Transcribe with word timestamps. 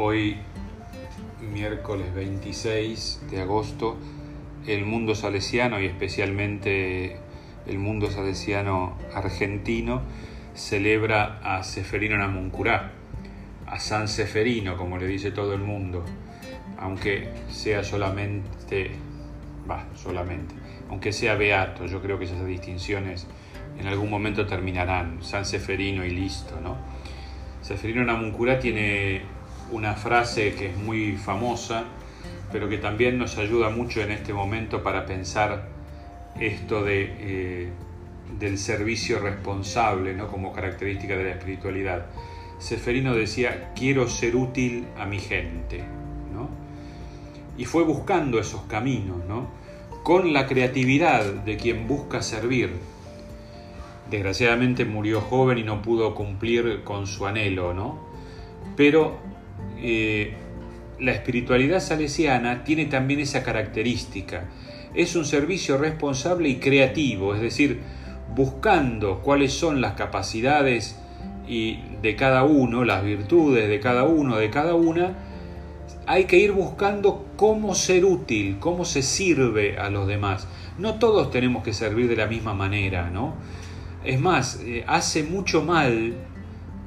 Hoy, 0.00 0.36
miércoles 1.52 2.14
26 2.14 3.22
de 3.32 3.40
agosto, 3.40 3.96
el 4.64 4.84
mundo 4.84 5.16
salesiano 5.16 5.80
y 5.80 5.86
especialmente 5.86 7.16
el 7.66 7.78
mundo 7.80 8.08
salesiano 8.08 8.96
argentino 9.12 10.02
celebra 10.54 11.40
a 11.42 11.64
Seferino 11.64 12.16
Namuncurá, 12.16 12.92
a 13.66 13.80
San 13.80 14.06
Seferino, 14.06 14.76
como 14.76 14.98
le 14.98 15.08
dice 15.08 15.32
todo 15.32 15.52
el 15.52 15.62
mundo, 15.62 16.04
aunque 16.78 17.30
sea 17.50 17.82
solamente, 17.82 18.92
va, 19.68 19.84
solamente, 19.96 20.54
aunque 20.90 21.12
sea 21.12 21.34
beato, 21.34 21.86
yo 21.86 22.00
creo 22.00 22.20
que 22.20 22.26
esas 22.26 22.46
distinciones 22.46 23.26
en 23.80 23.88
algún 23.88 24.10
momento 24.10 24.46
terminarán, 24.46 25.24
San 25.24 25.44
Seferino 25.44 26.04
y 26.04 26.10
listo, 26.10 26.60
¿no? 26.60 26.76
Seferino 27.62 28.04
Namuncurá 28.04 28.60
tiene 28.60 29.37
una 29.70 29.94
frase 29.94 30.54
que 30.54 30.70
es 30.70 30.76
muy 30.76 31.16
famosa, 31.16 31.84
pero 32.52 32.68
que 32.68 32.78
también 32.78 33.18
nos 33.18 33.38
ayuda 33.38 33.70
mucho 33.70 34.00
en 34.00 34.10
este 34.10 34.32
momento 34.32 34.82
para 34.82 35.06
pensar 35.06 35.68
esto 36.40 36.82
de, 36.82 37.16
eh, 37.18 37.68
del 38.38 38.58
servicio 38.58 39.18
responsable 39.18 40.14
¿no? 40.14 40.28
como 40.28 40.52
característica 40.52 41.16
de 41.16 41.24
la 41.24 41.30
espiritualidad. 41.30 42.06
Seferino 42.58 43.14
decía, 43.14 43.72
quiero 43.74 44.08
ser 44.08 44.36
útil 44.36 44.86
a 44.98 45.04
mi 45.06 45.18
gente. 45.18 45.78
¿no? 46.32 46.48
Y 47.56 47.64
fue 47.64 47.84
buscando 47.84 48.38
esos 48.38 48.62
caminos, 48.62 49.24
¿no? 49.28 49.48
con 50.02 50.32
la 50.32 50.46
creatividad 50.46 51.24
de 51.24 51.56
quien 51.56 51.86
busca 51.86 52.22
servir. 52.22 52.70
Desgraciadamente 54.10 54.86
murió 54.86 55.20
joven 55.20 55.58
y 55.58 55.64
no 55.64 55.82
pudo 55.82 56.14
cumplir 56.14 56.82
con 56.82 57.06
su 57.06 57.26
anhelo, 57.26 57.74
¿no? 57.74 57.98
Pero 58.74 59.18
eh, 59.82 60.34
la 60.98 61.12
espiritualidad 61.12 61.80
salesiana 61.80 62.64
tiene 62.64 62.86
también 62.86 63.20
esa 63.20 63.42
característica. 63.42 64.48
Es 64.94 65.16
un 65.16 65.24
servicio 65.24 65.78
responsable 65.78 66.48
y 66.48 66.56
creativo, 66.56 67.34
es 67.34 67.40
decir, 67.40 67.80
buscando 68.34 69.20
cuáles 69.20 69.52
son 69.52 69.80
las 69.80 69.92
capacidades 69.92 70.98
y 71.46 71.80
de 72.02 72.16
cada 72.16 72.44
uno, 72.44 72.84
las 72.84 73.04
virtudes 73.04 73.68
de 73.68 73.80
cada 73.80 74.04
uno, 74.04 74.36
de 74.36 74.50
cada 74.50 74.74
una, 74.74 75.16
hay 76.06 76.24
que 76.24 76.38
ir 76.38 76.52
buscando 76.52 77.26
cómo 77.36 77.74
ser 77.74 78.04
útil, 78.04 78.58
cómo 78.58 78.84
se 78.84 79.02
sirve 79.02 79.78
a 79.78 79.90
los 79.90 80.06
demás. 80.06 80.46
No 80.78 80.94
todos 80.94 81.30
tenemos 81.30 81.62
que 81.62 81.72
servir 81.72 82.08
de 82.08 82.16
la 82.16 82.26
misma 82.26 82.54
manera, 82.54 83.10
¿no? 83.10 83.34
Es 84.04 84.20
más, 84.20 84.60
eh, 84.64 84.84
hace 84.86 85.22
mucho 85.22 85.62
mal 85.62 86.14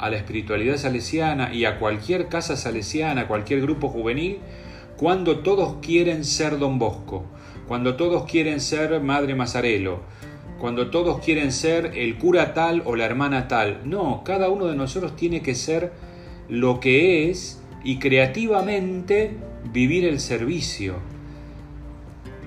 a 0.01 0.09
la 0.09 0.17
espiritualidad 0.17 0.77
salesiana 0.77 1.53
y 1.53 1.65
a 1.65 1.79
cualquier 1.79 2.27
casa 2.27 2.57
salesiana, 2.57 3.27
cualquier 3.27 3.61
grupo 3.61 3.87
juvenil, 3.87 4.39
cuando 4.97 5.39
todos 5.39 5.77
quieren 5.81 6.25
ser 6.25 6.59
don 6.59 6.79
Bosco, 6.79 7.25
cuando 7.67 7.95
todos 7.95 8.29
quieren 8.29 8.59
ser 8.59 8.99
Madre 8.99 9.35
Mazarelo, 9.35 10.01
cuando 10.59 10.89
todos 10.89 11.19
quieren 11.23 11.51
ser 11.51 11.91
el 11.95 12.17
cura 12.17 12.53
tal 12.53 12.83
o 12.85 12.95
la 12.95 13.05
hermana 13.05 13.47
tal. 13.47 13.81
No, 13.85 14.23
cada 14.23 14.49
uno 14.49 14.65
de 14.65 14.75
nosotros 14.75 15.15
tiene 15.15 15.41
que 15.41 15.55
ser 15.55 15.91
lo 16.49 16.79
que 16.79 17.29
es 17.29 17.61
y 17.83 17.97
creativamente 17.97 19.37
vivir 19.71 20.05
el 20.05 20.19
servicio. 20.19 20.95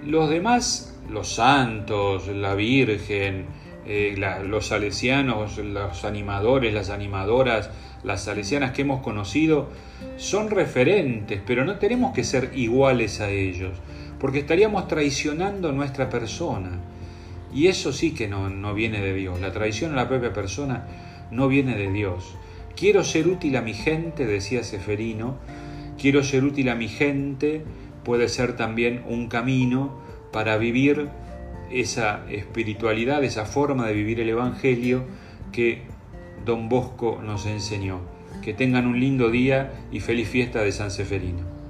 Los 0.04 0.28
demás, 0.28 0.94
los 1.10 1.34
santos, 1.34 2.28
la 2.28 2.54
Virgen, 2.54 3.46
eh, 3.86 4.14
los 4.46 4.68
salesianos, 4.68 5.58
los 5.58 6.04
animadores, 6.04 6.72
las 6.72 6.90
animadoras, 6.90 7.70
las 8.02 8.24
salesianas 8.24 8.72
que 8.72 8.82
hemos 8.82 9.02
conocido, 9.02 9.68
son 10.16 10.50
referentes, 10.50 11.40
pero 11.46 11.64
no 11.64 11.78
tenemos 11.78 12.14
que 12.14 12.24
ser 12.24 12.50
iguales 12.54 13.20
a 13.20 13.30
ellos, 13.30 13.72
porque 14.18 14.38
estaríamos 14.38 14.88
traicionando 14.88 15.72
nuestra 15.72 16.08
persona. 16.08 16.80
Y 17.54 17.68
eso 17.68 17.92
sí 17.92 18.14
que 18.14 18.26
no, 18.26 18.50
no 18.50 18.74
viene 18.74 19.00
de 19.00 19.14
Dios. 19.14 19.40
La 19.40 19.52
traición 19.52 19.92
a 19.92 19.96
la 19.96 20.08
propia 20.08 20.32
persona 20.32 20.88
no 21.30 21.48
viene 21.48 21.76
de 21.76 21.90
Dios. 21.90 22.36
Quiero 22.76 23.04
ser 23.04 23.28
útil 23.28 23.56
a 23.56 23.62
mi 23.62 23.74
gente, 23.74 24.26
decía 24.26 24.64
Seferino, 24.64 25.36
quiero 26.00 26.24
ser 26.24 26.42
útil 26.44 26.68
a 26.68 26.74
mi 26.74 26.88
gente, 26.88 27.62
puede 28.02 28.28
ser 28.28 28.56
también 28.56 29.04
un 29.08 29.28
camino 29.28 29.96
para 30.32 30.56
vivir 30.58 31.08
esa 31.70 32.24
espiritualidad, 32.30 33.24
esa 33.24 33.46
forma 33.46 33.86
de 33.86 33.94
vivir 33.94 34.20
el 34.20 34.28
Evangelio 34.28 35.04
que 35.52 35.82
don 36.44 36.68
Bosco 36.68 37.20
nos 37.22 37.46
enseñó. 37.46 38.00
Que 38.42 38.52
tengan 38.52 38.86
un 38.86 39.00
lindo 39.00 39.30
día 39.30 39.72
y 39.90 40.00
feliz 40.00 40.28
fiesta 40.28 40.62
de 40.62 40.72
San 40.72 40.90
Seferino. 40.90 41.63